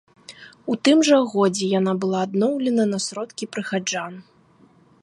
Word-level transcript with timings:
У 0.73 0.77
тым 0.87 1.03
жа 1.09 1.19
годзе 1.33 1.67
яна 1.79 1.93
была 2.07 2.19
адноўлена 2.29 2.83
на 2.95 2.99
сродкі 3.11 3.51
прыхаджан. 3.55 4.13